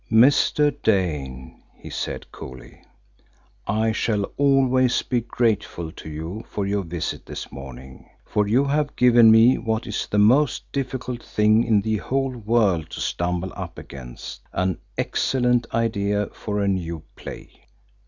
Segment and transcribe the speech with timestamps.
[0.11, 0.75] "Mr.
[0.81, 2.81] Dane," he said coolly,
[3.67, 8.95] "I shall always be grateful to you for your visit this morning, for you have
[8.95, 13.77] given me what is the most difficult thing in the whole world to stumble up
[13.77, 17.49] against an excellent idea for a new play.